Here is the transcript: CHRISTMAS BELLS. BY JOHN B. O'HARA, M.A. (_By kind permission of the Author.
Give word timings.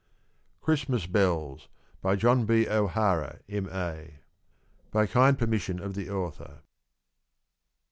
CHRISTMAS 0.61 1.05
BELLS. 1.05 1.67
BY 2.01 2.15
JOHN 2.15 2.45
B. 2.47 2.67
O'HARA, 2.67 3.37
M.A. 3.47 4.15
(_By 4.91 5.07
kind 5.07 5.37
permission 5.37 5.79
of 5.79 5.93
the 5.93 6.09
Author. 6.09 6.63